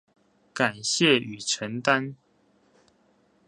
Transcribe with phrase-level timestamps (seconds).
[0.51, 2.15] 感謝與承擔